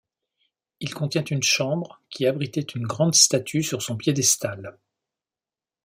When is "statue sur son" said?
3.13-3.97